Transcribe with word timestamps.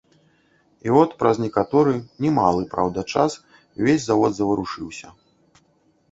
І 0.87 0.93
от 1.01 1.09
праз 1.19 1.35
некаторы, 1.45 1.91
немалы, 2.25 2.63
праўда, 2.71 3.03
час 3.17 3.31
увесь 3.79 4.05
завод 4.07 4.31
заварушыўся. 4.39 5.07